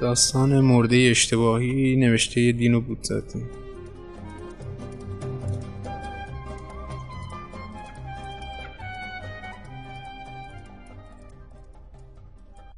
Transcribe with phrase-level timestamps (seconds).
[0.00, 3.42] داستان مرده اشتباهی نوشته دینو بودزادی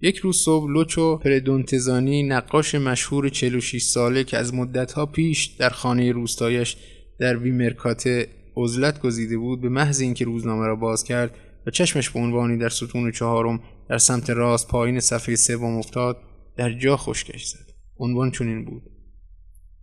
[0.01, 6.13] یک روز صبح لوچو پردونتزانی نقاش مشهور 46 ساله که از مدتها پیش در خانه
[6.13, 6.77] روستایش
[7.19, 11.35] در ویمرکات عزلت گزیده بود به محض اینکه روزنامه را باز کرد
[11.67, 16.17] و چشمش به عنوانی در ستون چهارم در سمت راست پایین صفحه سوم افتاد
[16.57, 17.73] در جا خشکش زد.
[17.99, 18.83] عنوان چنین بود.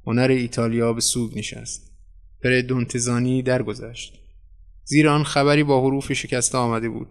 [0.05, 1.92] هنر ایتالیا به سوگ نشست.
[2.44, 4.20] پردونتزانی درگذشت.
[4.84, 7.08] زیر آن خبری با حروف شکسته آمده بود.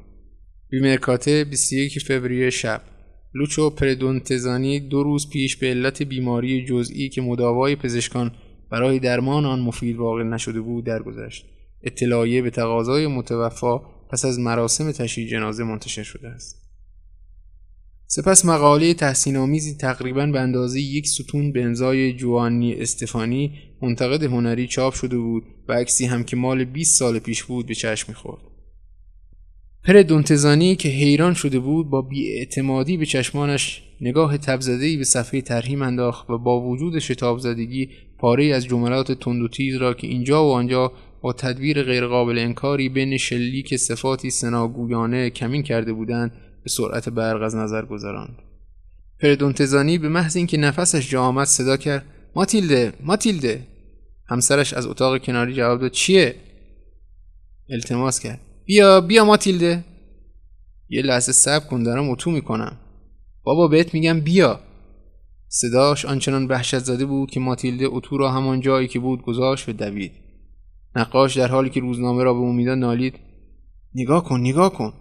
[0.70, 2.82] بیمرکاته 21 فوریه شب.
[3.34, 8.34] لوچو پردونتزانی دو روز پیش به علت بیماری جزئی که مداوای پزشکان
[8.70, 11.46] برای درمان آن مفید واقع نشده بود درگذشت.
[11.82, 13.78] اطلاعیه به تقاضای متوفا
[14.10, 16.67] پس از مراسم تشییع جنازه منتشر شده است.
[18.10, 24.66] سپس مقاله تحسین آمیزی تقریبا به اندازه یک ستون به انزای جوانی استفانی منتقد هنری
[24.66, 28.42] چاپ شده بود و عکسی هم که مال 20 سال پیش بود به چشم می‌خورد.
[29.84, 35.82] پر دونتزانی که حیران شده بود با بیاعتمادی به چشمانش نگاه تبزدهی به صفحه ترهیم
[35.82, 40.44] انداخت و با وجود شتاب زدگی پاره از جملات تند و تیز را که اینجا
[40.44, 46.32] و آنجا با تدبیر غیرقابل انکاری بین شلیک صفاتی سناگویانه کمین کرده بودند
[46.64, 48.36] به سرعت برق از نظر گذراند.
[49.22, 53.66] پردونتزانی به محض اینکه نفسش جا آمد صدا کرد ماتیلده ماتیلده.
[54.26, 56.34] همسرش از اتاق کناری جواب داد چیه؟
[57.70, 58.40] التماس کرد.
[58.64, 59.84] بیا بیا ماتیلده.
[60.88, 62.76] یه لحظه صبر کن دارم اتو می‌کنم.
[63.42, 64.60] بابا بهت میگم بیا.
[65.48, 69.72] صداش آنچنان وحشت زده بود که ماتیلده اتو را همان جایی که بود گذاشت و
[69.72, 70.12] دوید.
[70.96, 73.14] نقاش در حالی که روزنامه را به امیدا نالید.
[73.94, 74.92] نگاه کن نگاه کن.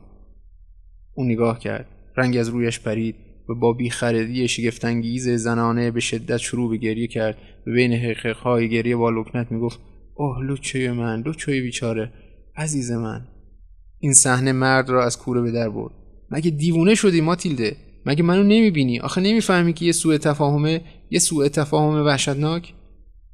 [1.18, 1.88] او نگاه کرد.
[2.18, 3.16] رنگ از رویش پرید
[3.50, 8.96] و با بیخردی شگفتانگیز زنانه به شدت شروع به گریه کرد و بین حقیقهای گریه
[8.96, 9.80] با لکنت می‌گفت
[10.16, 12.14] اوه لوچه من لوچه بیچاره
[12.56, 13.28] عزیز من.
[14.00, 15.92] این صحنه مرد را از کوره به در برد.
[16.32, 21.48] مگه دیوونه شدی ماتیلده؟ مگه منو نمی‌بینی؟ آخه نمی‌فهمی که یه سوء تفاهمه یه سوء
[21.48, 22.74] تفاهم وحشتناک؟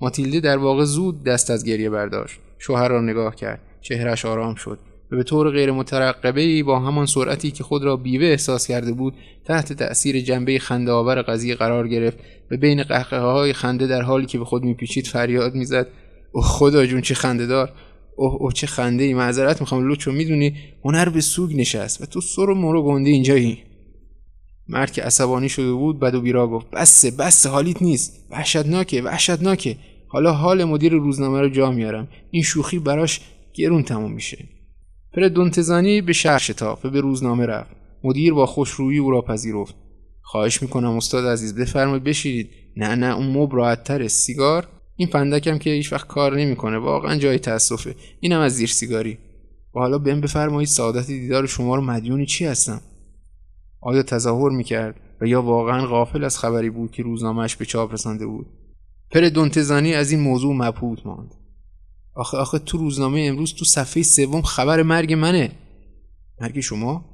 [0.01, 2.39] ماتیلده در واقع زود دست از گریه برداشت.
[2.59, 3.61] شوهر را نگاه کرد.
[3.81, 4.79] چهرش آرام شد.
[5.11, 9.13] و به طور غیر مترقبه با همان سرعتی که خود را بیوه احساس کرده بود
[9.45, 12.17] تحت تأثیر جنبه خنده آور قضیه قرار گرفت
[12.51, 15.87] و بین قهقه های خنده در حالی که به خود میپیچید فریاد می‌زد.
[16.31, 17.73] اوه خدا جون چه خنده دار!
[18.15, 20.55] اوه اوه چه خنده ای معذرت می‌خوام لوچو می‌دونی
[20.85, 23.63] هنر به سوگ نشست و تو سر و مرو گنده اینجایی.
[24.67, 28.27] مرد که عصبانی شده بود بد و بیرا گفت بسه بسه حالیت نیست.
[28.31, 29.77] وحشتناکه وحشتناکه.
[30.07, 32.07] حالا حال مدیر روزنامه رو جا میارم.
[32.31, 33.21] این شوخی براش
[33.53, 34.37] گرون تموم میشه.
[35.13, 37.75] پر دونتزانی به شهر شتاف و به روزنامه رفت.
[38.03, 39.75] مدیر با خوشرویی او را پذیرفت.
[40.21, 45.69] خواهش می‌کنم استاد عزیز بفرمایید بشیرید نه نه اون مب راحت سیگار؟ این فندکم که
[45.69, 46.77] هیچ وقت کار نمی‌کنه.
[46.77, 49.17] واقعا جای تاسفه اینم از زیر سیگاری.
[49.75, 52.81] و حالا بهم بفرمایید سعادت دیدار شما رو مدیونی چی هستم؟
[53.81, 58.25] آیا تظاهر می‌کرد؟ و یا واقعا غافل از خبری بود که روزنامهش به چاپ رسانده
[58.25, 58.45] بود؟
[59.11, 61.31] پر دونتزانی از این موضوع مبهوت ماند.
[62.15, 65.51] آخه آخه تو روزنامه امروز تو صفحه سوم خبر مرگ منه.
[66.41, 67.05] مرگ شما؟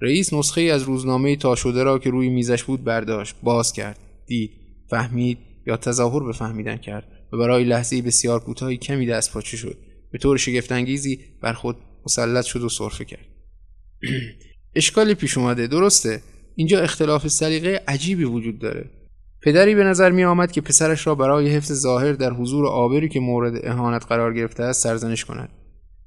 [0.00, 4.50] رئیس نسخه از روزنامه تا شده را که روی میزش بود برداشت باز کرد دید
[4.90, 9.76] فهمید یا تظاهر به فهمیدن کرد و برای لحظه بسیار کوتاهی کمی دست پاچه شد.
[10.12, 13.26] به طور شگفتانگیزی بر خود مسلط شد و سرفه کرد.
[14.76, 16.22] اشکالی پیش اومده درسته.
[16.56, 18.90] اینجا اختلاف سلیقه عجیبی وجود داره.
[19.42, 23.20] پدری به نظر می آمد که پسرش را برای حفظ ظاهر در حضور آبری که
[23.20, 25.48] مورد اهانت قرار گرفته است سرزنش کند.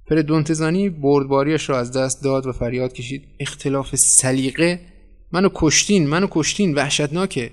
[0.07, 3.23] پر دونتزانی بردباریش را از دست داد و فریاد کشید.
[3.39, 4.79] اختلاف سلیقه!
[5.31, 7.51] منو کشتین منو کشتین وحشتناکه!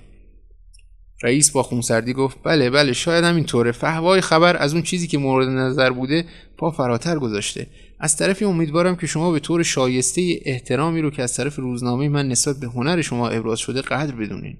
[1.23, 5.17] رئیس با خونسردی گفت بله بله شاید همین طوره فهوای خبر از اون چیزی که
[5.17, 6.25] مورد نظر بوده
[6.57, 7.67] پا فراتر گذاشته.
[7.99, 12.27] از طرفی امیدوارم که شما به طور شایسته احترامی رو که از طرف روزنامه من
[12.27, 14.57] نسبت به هنر شما ابراز شده قدر بدونین.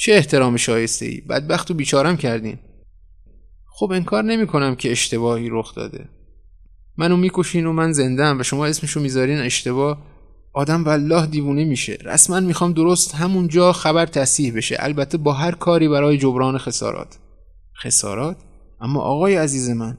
[0.00, 2.58] چه احترام شایسته ای بدبخت و بیچارم کردین.
[3.66, 6.08] خب انکار نمی کنم که اشتباهی رخ داده.
[6.96, 10.06] منو می‌کشین و من زندم و شما اسمشو می‌ذارین اشتباه.
[10.52, 11.98] آدم والله دیوونه میشه.
[12.04, 14.76] رسما می‌خوام درست همونجا خبر تصحیح بشه.
[14.78, 17.18] البته با هر کاری برای جبران خسارات.
[17.82, 18.36] خسارات؟
[18.80, 19.98] اما آقای عزیز من.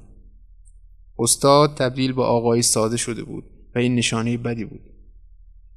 [1.20, 3.44] استاد تبدیل به آقای ساده شده بود
[3.76, 4.82] و این نشانه بدی بود.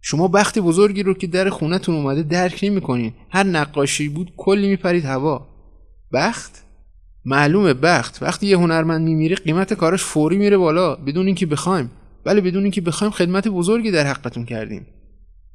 [0.04, 5.04] شما بخت بزرگی رو که در خونتون اومده درک نمی‌کنین هر نقاشی بود کلی میپرید
[5.04, 5.48] هوا.
[6.12, 6.64] بخت؟
[7.24, 8.22] معلومه بخت.
[8.22, 11.90] وقتی یه هنرمند میمیره قیمت کارش فوری میره بالا بدون اینکه بخوایم.
[12.24, 14.86] بله بدون اینکه بخوایم خدمت بزرگی در حقتون کردیم.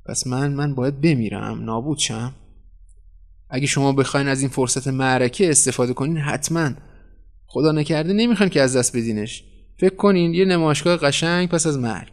[0.06, 1.64] پس من من باید بمیرم.
[1.64, 2.34] نابود شم.
[3.50, 6.72] اگه شما بخواین از این فرصت معرکه استفاده کنین حتما.
[7.48, 9.44] خدا نکرده نمی‌خواین که از دست بدینش.
[9.80, 12.12] فکر کنین یه نمایشگاه قشنگ پس از مرگ.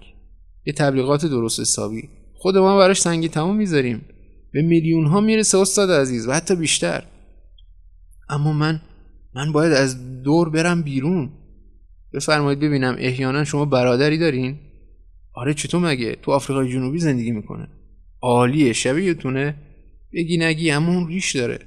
[0.67, 2.09] یه تبلیغات درست حسابی.
[2.45, 4.03] خود ما براش سنگی تمام می‌ذاریم.
[4.53, 7.03] به میلیون ها می‌رسه استاد عزیز و حتی بیشتر.
[8.29, 8.81] اما من
[9.35, 11.31] من باید از دور برم بیرون.
[12.15, 14.57] بفرمایید ببینم احیانا شما برادری دارین؟
[15.35, 17.69] آره چطور مگه؟ تو آفریقای جنوبی زندگی می‌کنه.
[18.23, 19.55] عالیه شبیهتونه
[20.13, 21.59] بگی نگی اما اون ریش داره.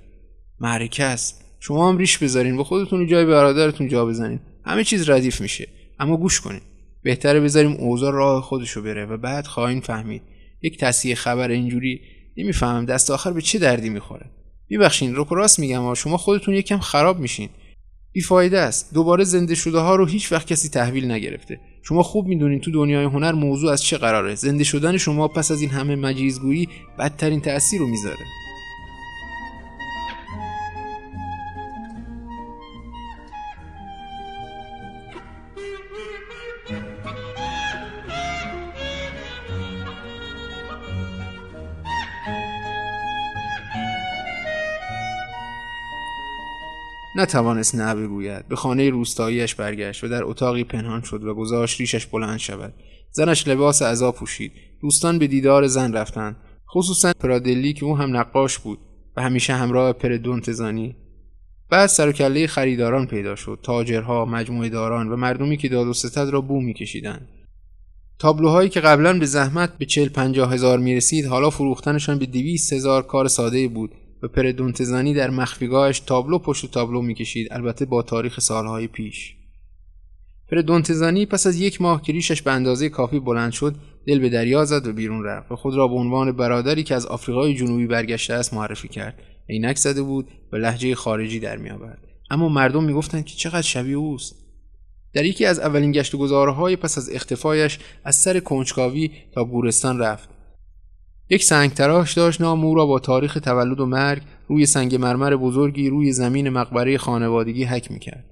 [0.60, 1.46] معرکه است.
[1.60, 2.58] شما هم ریش بذارین.
[2.58, 4.40] و خودتون جای برادرتون جا بزنین.
[4.66, 5.68] همه چیز ردیف میشه.
[6.00, 6.62] اما گوش کنین.
[7.04, 10.22] بهتره بذاریم اوضاع راه خودشو بره و بعد خواهیم فهمید.
[10.62, 12.02] یک تصحیح خبر اینجوری
[12.38, 12.86] نمی‌فهمم.
[12.86, 14.26] دست آخر به چه دردی می‌خوره؟
[14.70, 17.50] میبخشین رو راست میگم شما خودتون یکم خراب میشین.
[18.12, 18.94] بیفایده است.
[18.94, 21.60] دوباره زنده شده ها رو هیچ وقت کسی تحویل نگرفته.
[21.84, 24.36] شما خوب می‌دونین تو دنیای هنر موضوع از چه قراره.
[24.36, 26.70] زنده شدن شما پس از این همه مجیزگویی
[27.00, 28.26] بدترین تأثیر رو می‌ذاره.
[47.18, 48.48] نتوانست نه بگوید.
[48.48, 52.74] به خانه روستاییش برگشت و در اتاقی پنهان شد و گذاشت ریشش بلند شود.
[53.12, 54.52] زنش لباس عذا پوشید.
[54.82, 56.36] دوستان به دیدار زن رفتند.
[56.76, 58.80] خصوصا پرادلی که او هم نقاش بود
[59.18, 60.96] و همیشه همراه پردونتزانی
[61.70, 63.60] بعد سر خریداران پیدا شد.
[63.64, 67.28] تاجرها مجموعه داران و مردمی که داد و ستد را بو میکشیدند.
[68.20, 72.74] تابلوهایی که قبلا به زحمت به چل پنجاه هزار می رسید حالا فروختنشان به دویست
[72.74, 73.92] هزار کار ساده بود.
[74.24, 79.36] و پردونتزانی در مخفیگاهش تابلو پشت تابلو می‌کشید البته با تاریخ سالهای پیش.
[80.52, 83.76] پردونتزانی پس از یک ماه که ریشش به اندازه کافی بلند شد
[84.08, 87.06] دل به دریا زد و بیرون رفت و خود را به عنوان برادری که از
[87.06, 89.20] آفریقای جنوبی برگشته است معرفی کرد.
[89.50, 94.36] عینک زده بود و لحجه خارجی در میآورد اما مردم می‌گفتند که چقدر شبیه اوست.
[95.14, 100.00] در یکی از اولین گشت و گذارهای پس از اختفایش از سر کنجکاوی تا گورستان
[100.00, 100.30] رفت.
[101.30, 105.36] یک سنگ تراش داشت نام او را با تاریخ تولد و مرگ روی سنگ مرمر
[105.36, 108.26] بزرگی روی زمین مقبره خانوادگی حک می‌کرد.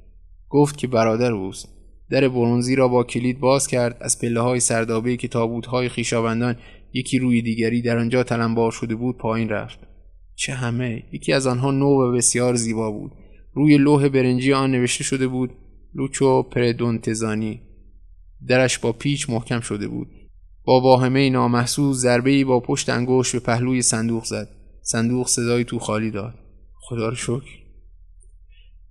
[0.50, 1.70] گفت که برادر اوست.
[2.10, 5.90] در برونزی را با کلید باز کرد از پله های سردابه که تابوت های
[6.94, 9.80] یکی روی دیگری در آنجا تلمبار شده بود پایین رفت.
[10.36, 13.12] چه همه یکی از آنها نو و بسیار زیبا بود.
[13.54, 15.52] روی لوح برنجی آن نوشته شده بود
[15.96, 17.62] لوچو پردونتزانی.
[18.48, 20.08] درش با پیچ محکم شده بود.
[20.66, 24.48] با واهمه نامحسوس ضربه با پشت انگشت به پهلوی صندوق زد.
[24.82, 26.34] صندوق صدای تو خالی داد.
[26.82, 27.66] خدا رو شکر.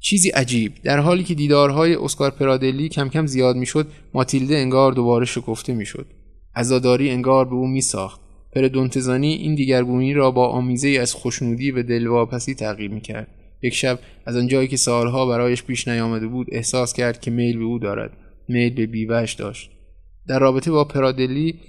[0.00, 0.72] چیزی عجیب.
[0.82, 6.06] در حالی که دیدارهای اسکار پرادلی کم کم زیاد می‌شد ماتیلده انگار دوباره شکفته می‌شد.
[6.56, 8.20] عزاداری انگار به او میساخت.
[8.54, 13.28] پردونتزانی این دیگرگونی را با آمیزه از خوشنودی به دلواپسی تغییر می‌کرد.
[13.62, 17.64] یک شب از آنجایی که سالها برایش پیش نیامده بود احساس کرد که میل به
[17.64, 18.10] او دارد.
[18.48, 19.70] میل به بیوهش داشت.
[20.26, 21.60] در رابطه با پرادلی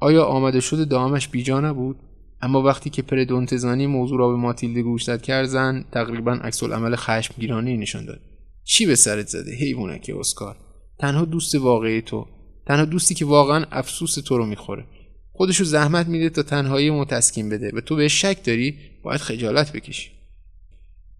[0.00, 1.96] آیا آمده شده دامش بیجا نبود؟
[2.42, 7.76] اما وقتی که پردونتزانی موضوع را به ماتیلده گوشزد کرد زن تقریبا عکس عمل خشمگیرانه
[7.76, 8.20] نشان داد.
[8.64, 10.56] چی به سرت زده؟ حیوانک اسکار.
[10.98, 12.26] تنها دوست واقعی تو.
[12.66, 14.84] تنها دوستی که واقعا افسوس تو رو می‌خوره.
[15.32, 17.70] خودشو زحمت میده تا تنهایی متسکین بده.
[17.74, 20.10] و تو به شک داری؟ باید خجالت بکشی.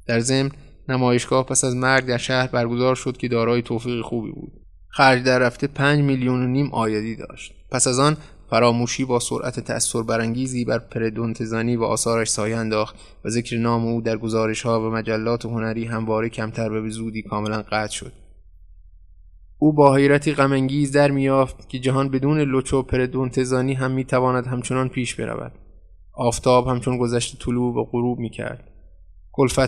[0.06, 0.50] در ضمن
[0.88, 4.52] نمایشگاه پس از مرگ در شهر برگزار شد که دارای توفیق خوبی بود.
[4.96, 7.54] خرج در رفته 5 میلیون و نیم آیدی داشت.
[7.70, 8.16] پس از آن
[8.50, 14.00] فراموشی با سرعت تأثیر برانگیزی بر پردونتزانی و آثارش سایه انداخت و ذکر نام او
[14.00, 18.12] در گزارش ها و مجلات هنری همواره کمتر به زودی کاملا قطع شد.
[19.58, 25.14] او با حیرتی غمانگیز در میافت که جهان بدون لوچو پردونتزانی هم می‌تواند همچنان پیش
[25.14, 25.52] برود.
[26.12, 28.70] آفتاب همچون گذشت طلوع و غروب می‌کرد.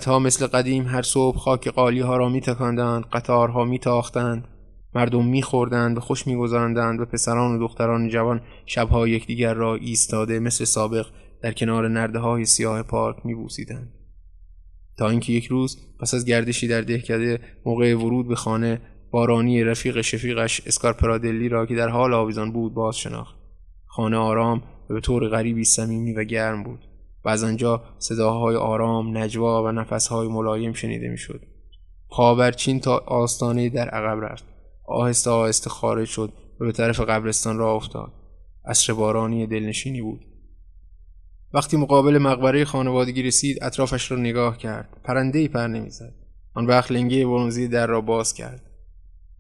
[0.07, 4.49] ها مثل قدیم هر صبح خاک قالی ها را میتکاندند قطارها میتاختند.
[4.97, 10.65] مردم میخوردند و خوش میگذراندند و پسران و دختران جوان شبها یکدیگر را ایستاده مثل
[10.65, 11.07] سابق
[11.43, 13.93] در کنار نرده های سیاه پارک میبوسیدند.
[14.99, 20.01] تا اینکه یک روز پس از گردشی در دهکده موقع ورود به خانه بارانی رفیق
[20.01, 23.37] شفیقش اسکارپرادلی را که در حال آویزان بود باز شناخت
[23.87, 26.85] خانه آرام و به طور غریبی صمیمی و گرم بود
[27.25, 31.41] و از آنجا صداهای آرام نجوا و نفسهای ملایم شنیده می‌شد.
[32.09, 34.56] پابرچین تا آستانه در عقب رفت.
[34.89, 38.13] آهسته آهسته خارج شد و به طرف قبرستان را افتاد.
[38.65, 40.21] عصر بارانی دلنشینی بود.
[41.55, 45.01] وقتی مقابل مقبره خانوادگی رسید اطرافش را نگاه کرد.
[45.05, 46.15] پرنده ای پر نمی‌زد.
[46.55, 48.63] آن وقت لنگه برونزی در را باز کرد.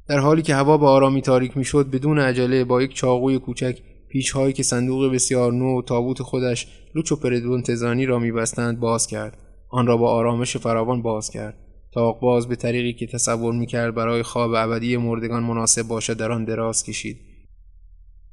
[0.09, 4.53] در حالی که هوا به آرامی تاریک می‌شد بدون عجله با یک چاقوی کوچک پیچهایی
[4.53, 9.39] که صندوق بسیار نو و تابوت خودش لوچ و پردونتزانی را میبستند باز کرد.
[9.69, 11.66] آن را با آرامش فراوان باز کرد.
[11.97, 16.45] تاق باز به طریقی که تصور می‌کرد برای خواب ابدی مردگان مناسب باشد در آن
[16.45, 17.21] دراز کشید.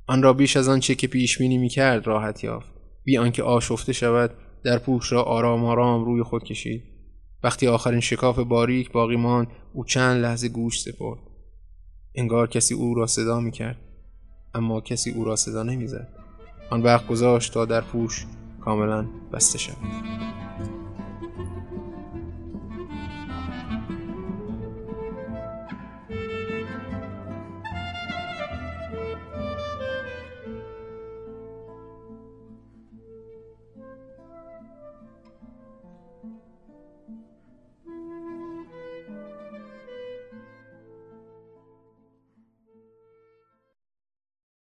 [0.07, 2.71] آن را بیش از آنچه که پیش بینی می‌کرد راحت یافت.
[3.03, 4.31] بی آنکه آشفته شود
[4.63, 6.83] در پوش را آرام آرام روی خود کشید.
[7.43, 11.19] وقتی آخرین شکاف باریک باقی ماند او چند لحظه گوش سپرد.
[12.15, 13.77] انگار کسی او را صدا می‌کرد.
[14.53, 16.07] اما کسی او را صدا نمی‌زد.
[16.69, 18.25] آن وقت گذاشت تا در پوش
[18.61, 20.32] کاملا بسته شود.